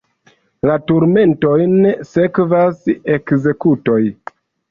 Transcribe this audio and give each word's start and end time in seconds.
La 0.69 0.77
turmentojn 0.91 1.75
sekvas 2.13 2.81
ekzekutoj. 3.17 4.01